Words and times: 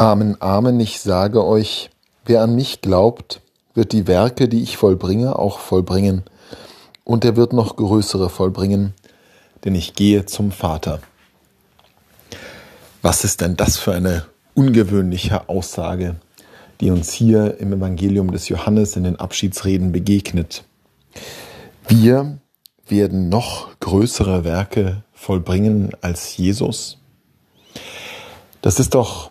Amen, 0.00 0.40
Amen, 0.40 0.80
ich 0.80 0.98
sage 0.98 1.44
euch, 1.44 1.90
wer 2.24 2.40
an 2.40 2.54
mich 2.54 2.80
glaubt, 2.80 3.42
wird 3.74 3.92
die 3.92 4.06
Werke, 4.06 4.48
die 4.48 4.62
ich 4.62 4.78
vollbringe, 4.78 5.38
auch 5.38 5.58
vollbringen. 5.58 6.22
Und 7.04 7.22
er 7.22 7.36
wird 7.36 7.52
noch 7.52 7.76
größere 7.76 8.30
vollbringen, 8.30 8.94
denn 9.62 9.74
ich 9.74 9.92
gehe 9.92 10.24
zum 10.24 10.52
Vater. 10.52 11.02
Was 13.02 13.24
ist 13.24 13.42
denn 13.42 13.58
das 13.58 13.76
für 13.76 13.92
eine 13.92 14.24
ungewöhnliche 14.54 15.50
Aussage, 15.50 16.16
die 16.80 16.90
uns 16.90 17.12
hier 17.12 17.60
im 17.60 17.74
Evangelium 17.74 18.30
des 18.32 18.48
Johannes 18.48 18.96
in 18.96 19.04
den 19.04 19.16
Abschiedsreden 19.16 19.92
begegnet? 19.92 20.64
Wir 21.88 22.38
werden 22.88 23.28
noch 23.28 23.78
größere 23.80 24.44
Werke 24.44 25.02
vollbringen 25.12 25.90
als 26.00 26.38
Jesus. 26.38 26.96
Das 28.62 28.80
ist 28.80 28.94
doch 28.94 29.30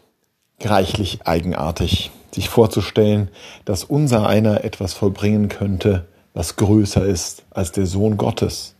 reichlich 0.64 1.20
eigenartig, 1.26 2.12
sich 2.32 2.50
vorzustellen, 2.50 3.30
dass 3.66 3.84
unser 3.84 4.28
einer 4.28 4.64
etwas 4.64 4.94
vollbringen 4.94 5.50
könnte, 5.50 6.06
was 6.34 6.56
größer 6.56 7.06
ist 7.06 7.44
als 7.50 7.72
der 7.72 7.86
Sohn 7.86 8.18
Gottes, 8.18 8.76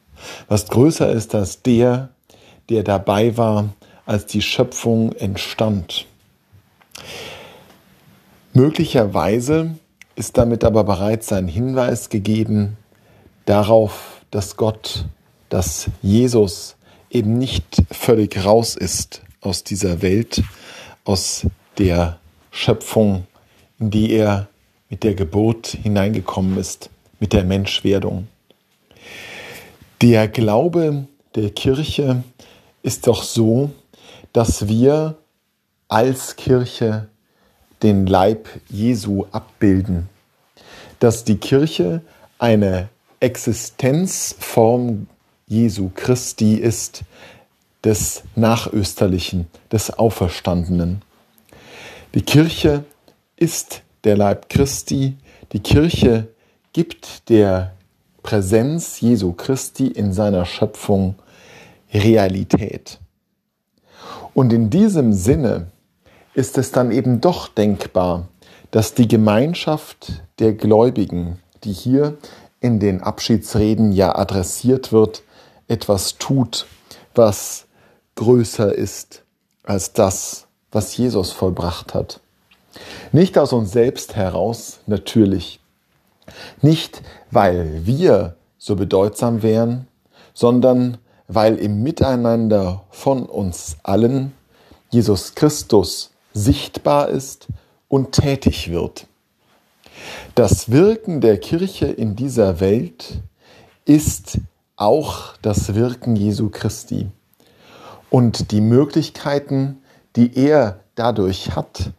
was 0.48 0.68
größer 0.68 1.10
ist 1.12 1.36
als 1.36 1.62
der, 1.62 2.10
der 2.70 2.84
dabei 2.84 3.38
war, 3.38 3.70
als 4.06 4.26
die 4.26 4.42
Schöpfung 4.42 5.14
entstand. 5.14 6.06
Möglicherweise 8.54 9.76
ist 10.16 10.38
damit 10.38 10.64
aber 10.64 10.84
bereits 10.84 11.32
ein 11.32 11.48
Hinweis 11.48 12.10
gegeben 12.10 12.78
darauf, 13.46 14.22
dass 14.32 14.58
Gott, 14.58 15.06
dass 15.50 15.88
Jesus 16.02 16.76
eben 17.10 17.38
nicht 17.38 17.84
völlig 17.92 18.44
raus 18.44 18.76
ist 18.76 19.22
aus 19.42 19.64
dieser 19.64 20.02
Welt, 20.02 20.44
aus 21.06 21.46
der 21.78 22.20
Schöpfung, 22.52 23.28
in 23.80 23.92
die 23.92 24.12
er 24.12 24.48
mit 24.90 25.04
der 25.04 25.14
Geburt 25.14 25.68
hineingekommen 25.68 26.58
ist, 26.58 26.90
mit 27.20 27.34
der 27.34 27.44
Menschwerdung. 27.44 28.28
Der 30.02 30.28
Glaube 30.28 31.08
der 31.36 31.52
Kirche 31.52 32.24
ist 32.82 33.08
doch 33.08 33.24
so, 33.24 33.72
dass 34.34 34.68
wir 34.68 35.16
als 35.88 36.36
Kirche 36.36 37.08
den 37.84 38.06
Leib 38.08 38.48
Jesu 38.70 39.26
abbilden, 39.32 40.10
dass 41.00 41.24
die 41.24 41.38
Kirche 41.38 42.02
eine 42.38 42.90
Existenzform 43.20 45.08
Jesu 45.48 45.92
Christi 45.94 46.56
ist, 46.56 47.04
des 47.84 48.24
Nachösterlichen, 48.36 49.48
des 49.72 49.92
Auferstandenen. 49.98 51.02
Die 52.16 52.24
Kirche 52.24 52.86
ist 53.36 53.84
der 54.04 54.18
Leib 54.18 54.50
Christi. 54.50 55.18
Die 55.54 55.60
Kirche 55.60 56.30
gibt 56.74 57.30
der 57.30 57.76
Präsenz 58.24 59.00
Jesu 59.00 59.34
Christi 59.34 59.86
in 59.90 60.12
seiner 60.12 60.46
Schöpfung 60.46 61.14
Realität. 61.94 62.98
Und 64.34 64.52
in 64.54 64.72
diesem 64.72 65.14
Sinne 65.14 65.68
ist 66.34 66.58
es 66.58 66.72
dann 66.72 66.92
eben 66.92 67.22
doch 67.22 67.48
denkbar, 67.48 68.28
dass 68.72 68.96
die 68.96 69.08
Gemeinschaft 69.08 70.24
der 70.40 70.54
Gläubigen, 70.54 71.38
die 71.64 71.74
hier 71.74 72.18
in 72.60 72.80
den 72.80 73.04
Abschiedsreden 73.04 73.92
ja 73.92 74.16
adressiert 74.16 74.92
wird, 74.92 75.22
etwas 75.68 76.18
tut, 76.18 76.66
was 77.14 77.68
größer 78.16 78.74
ist 78.74 79.22
als 79.62 79.94
das, 79.94 80.48
was 80.72 80.96
Jesus 80.96 81.32
vollbracht 81.32 81.94
hat. 81.94 82.20
Nicht 83.12 83.38
aus 83.38 83.54
uns 83.54 83.72
selbst 83.72 84.16
heraus, 84.16 84.80
natürlich. 84.86 85.60
Nicht, 86.62 87.02
weil 87.32 87.86
wir 87.86 88.36
so 88.58 88.76
bedeutsam 88.76 89.42
wären, 89.42 89.88
sondern 90.34 90.98
weil 91.28 91.58
im 91.58 91.82
Miteinander 91.82 92.84
von 92.90 93.24
uns 93.24 93.78
allen 93.84 94.34
Jesus 94.90 95.36
Christus 95.36 96.12
sichtbar 96.34 97.10
ist 97.10 97.48
und 97.88 98.12
tätig 98.14 98.72
wird. 98.72 99.08
Das 100.36 100.72
Wirken 100.72 101.22
der 101.22 101.40
Kirche 101.40 101.88
in 101.88 102.16
dieser 102.16 102.60
Welt 102.60 103.20
ist 103.86 104.40
auch 104.76 105.36
das 105.42 105.76
Wirken 105.76 106.16
Jesu 106.16 106.50
Christi. 106.50 107.08
Und 108.10 108.52
die 108.52 108.62
Möglichkeiten, 108.62 109.82
die 110.16 110.36
er 110.38 110.80
dadurch 110.96 111.56
hat, 111.56 111.92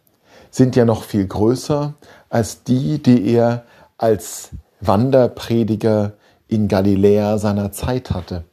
sind 0.49 0.75
ja 0.75 0.85
noch 0.85 1.03
viel 1.03 1.25
größer 1.27 1.93
als 2.29 2.63
die, 2.63 3.01
die 3.01 3.33
er 3.33 3.65
als 3.97 4.49
Wanderprediger 4.81 6.13
in 6.47 6.67
Galiläa 6.67 7.37
seiner 7.37 7.71
Zeit 7.71 8.11
hatte. 8.11 8.43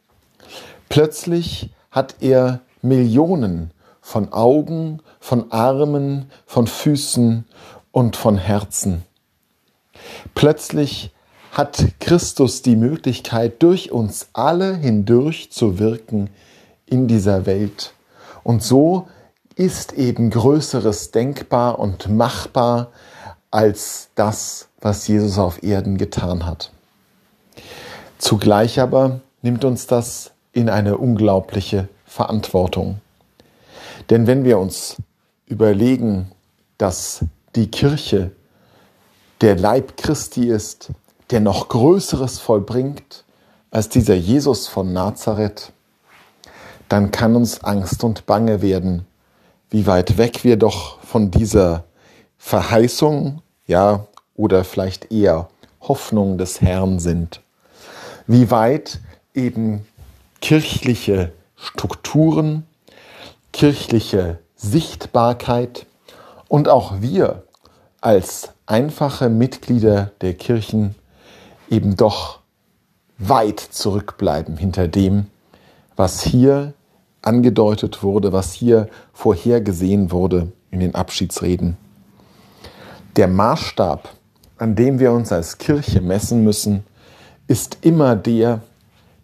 Plötzlich 0.89 1.71
hat 1.91 2.17
er 2.21 2.61
Millionen 2.83 3.73
von 4.01 4.33
Augen, 4.33 5.01
von 5.21 5.51
Armen, 5.51 6.31
von 6.47 6.67
Füßen 6.67 7.45
und 7.91 8.17
von 8.17 8.39
Herzen. 8.39 9.03
Plötzlich 10.35 11.13
hat 11.53 11.85
Christus 11.99 12.63
die 12.63 12.77
Möglichkeit, 12.77 13.63
durch 13.63 13.91
uns 13.91 14.29
alle 14.33 14.77
hindurch 14.77 15.51
zu 15.51 15.79
wirken 15.79 16.31
in 16.87 17.09
dieser 17.09 17.47
Welt. 17.47 17.93
Und 18.45 18.63
so 18.63 19.09
ist 19.59 19.93
eben 19.95 20.31
Größeres 20.31 21.11
denkbar 21.11 21.81
und 21.81 22.09
machbar 22.09 22.93
als 23.51 24.09
das, 24.15 24.69
was 24.81 25.09
Jesus 25.09 25.37
auf 25.37 25.63
Erden 25.65 25.99
getan 25.99 26.47
hat. 26.47 26.71
Zugleich 28.19 28.81
aber 28.81 29.21
nimmt 29.43 29.65
uns 29.65 29.89
das 29.89 30.31
in 30.53 30.71
eine 30.71 30.97
unglaubliche 30.97 31.89
Verantwortung. 32.07 33.01
Denn 34.11 34.29
wenn 34.29 34.45
wir 34.45 34.59
uns 34.59 34.97
überlegen, 35.47 36.31
dass 36.79 37.25
die 37.57 37.69
Kirche 37.69 38.31
der 39.41 39.57
Leib 39.57 39.97
Christi 39.97 40.49
ist, 40.49 40.91
der 41.31 41.41
noch 41.41 41.69
Größeres 41.69 42.39
vollbringt 42.39 43.25
als 43.73 43.89
dieser 43.89 44.15
Jesus 44.15 44.69
von 44.69 44.93
Nazareth, 44.93 45.73
dann 46.89 47.11
kann 47.11 47.35
uns 47.35 47.65
Angst 47.65 48.05
und 48.05 48.25
Bange 48.25 48.63
werden, 48.63 49.05
wie 49.71 49.87
weit 49.87 50.19
weg 50.19 50.45
wir 50.45 50.57
doch 50.57 51.01
von 51.03 51.31
dieser 51.31 51.85
Verheißung, 52.39 53.43
ja, 53.67 54.07
oder 54.35 54.65
vielleicht 54.65 55.13
eher 55.13 55.49
Hoffnung 55.81 56.39
des 56.39 56.61
Herrn 56.61 56.99
sind. 56.99 57.41
Wie 58.27 58.51
weit 58.51 59.01
eben 59.35 59.87
kirchliche 60.41 61.33
Strukturen, 61.57 62.67
kirchliche 63.53 64.39
Sichtbarkeit 64.55 65.87
und 66.49 66.69
auch 66.69 67.01
wir 67.01 67.43
als 68.01 68.51
einfache 68.67 69.29
Mitglieder 69.29 70.13
der 70.21 70.35
Kirchen 70.35 70.95
eben 71.69 71.97
doch 71.97 72.39
weit 73.19 73.61
zurückbleiben 73.61 74.57
hinter 74.57 74.89
dem, 74.89 75.27
was 75.97 76.23
hier 76.23 76.75
angedeutet 77.23 78.03
wurde, 78.03 78.33
was 78.33 78.53
hier 78.53 78.89
vorhergesehen 79.13 80.11
wurde 80.11 80.53
in 80.71 80.81
den 80.81 80.95
Abschiedsreden. 80.95 81.77
Der 83.17 83.29
Maßstab, 83.29 84.09
an 84.59 84.77
dem 84.77 84.99
wir 84.99 85.13
uns 85.13 85.33
als 85.33 85.59
Kirche 85.59 86.01
messen 86.01 86.45
müssen, 86.45 86.85
ist 87.47 87.79
immer 87.83 88.15
der, 88.15 88.61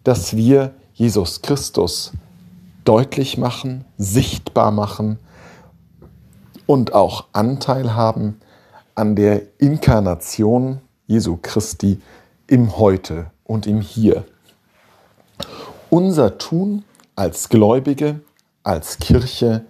dass 0.03 0.35
wir 0.35 0.73
Jesus 0.93 1.41
Christus 1.41 2.11
deutlich 2.83 3.37
machen, 3.37 3.85
sichtbar 3.97 4.71
machen 4.71 5.19
und 6.65 6.93
auch 6.93 7.25
Anteil 7.33 7.95
haben 7.95 8.39
an 8.95 9.15
der 9.15 9.41
Inkarnation 9.59 10.79
Jesu 11.07 11.37
Christi 11.41 12.01
im 12.47 12.77
Heute 12.77 13.31
und 13.43 13.67
im 13.67 13.81
Hier. 13.81 14.25
Unser 15.89 16.37
Tun 16.37 16.83
als 17.15 17.49
Gläubige, 17.49 18.21
als 18.63 18.97
Kirche 18.97 19.65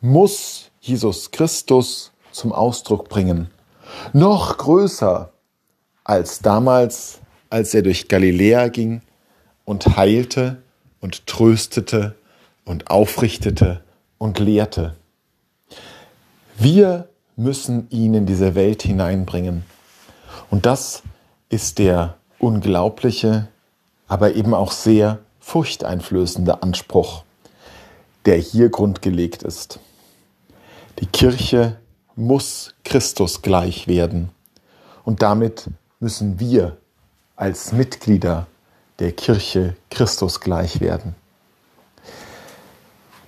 muss 0.00 0.70
Jesus 0.80 1.30
Christus 1.30 2.12
zum 2.30 2.52
Ausdruck 2.52 3.08
bringen. 3.08 3.50
Noch 4.12 4.58
größer 4.58 5.32
als 6.04 6.40
damals, 6.40 7.18
als 7.50 7.74
er 7.74 7.82
durch 7.82 8.08
Galiläa 8.08 8.68
ging 8.68 9.02
und 9.64 9.96
heilte 9.96 10.62
und 11.00 11.26
tröstete 11.26 12.14
und 12.64 12.90
aufrichtete 12.90 13.82
und 14.18 14.38
lehrte. 14.38 14.96
Wir 16.58 17.08
müssen 17.36 17.88
ihn 17.90 18.14
in 18.14 18.26
diese 18.26 18.54
Welt 18.54 18.82
hineinbringen. 18.82 19.64
Und 20.50 20.66
das 20.66 21.02
ist 21.48 21.78
der 21.78 22.16
unglaubliche, 22.38 23.48
aber 24.08 24.34
eben 24.34 24.54
auch 24.54 24.72
sehr 24.72 25.18
furchteinflößende 25.46 26.60
Anspruch, 26.64 27.22
der 28.24 28.36
hier 28.36 28.68
grundgelegt 28.68 29.44
ist. 29.44 29.78
Die 30.98 31.06
Kirche 31.06 31.76
muss 32.16 32.74
Christus 32.84 33.42
gleich 33.42 33.86
werden. 33.86 34.30
Und 35.04 35.22
damit 35.22 35.68
müssen 36.00 36.40
wir 36.40 36.78
als 37.36 37.70
Mitglieder 37.70 38.48
der 38.98 39.12
Kirche 39.12 39.76
Christus 39.88 40.40
gleich 40.40 40.80
werden. 40.80 41.14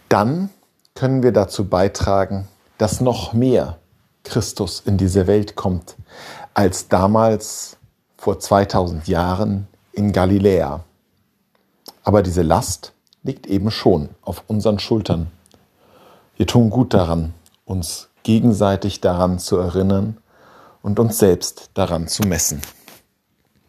Dann 0.09 0.51
können 0.97 1.23
wir 1.23 1.31
dazu 1.31 1.69
beitragen, 1.69 2.49
dass 2.79 3.01
noch 3.01 3.33
mehr 3.33 3.79
Christus 4.25 4.83
in 4.85 4.97
diese 4.97 5.29
Welt 5.29 5.55
kommt, 5.55 5.95
als 6.53 6.89
damals 6.89 7.77
vor 8.17 8.41
2000 8.41 9.07
Jahren 9.07 9.69
in 9.93 10.13
Galiläa. 10.13 10.83
Aber 12.09 12.23
diese 12.23 12.41
Last 12.41 12.95
liegt 13.23 13.47
eben 13.47 13.71
schon 13.71 14.09
auf 14.23 14.43
unseren 14.47 14.79
Schultern. 14.79 15.31
Wir 16.39 16.47
tun 16.47 16.71
gut 16.71 16.95
daran, 16.95 17.35
uns 17.67 18.09
gegenseitig 18.23 19.03
daran 19.03 19.39
zu 19.39 19.59
erinnern 19.59 20.17
und 20.81 21.01
uns 21.01 21.19
selbst 21.19 21.69
daran 21.75 22.09
zu 22.09 22.23
messen. 22.23 22.63